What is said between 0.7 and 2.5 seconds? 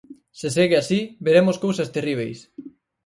así, veremos cousas terríbeis.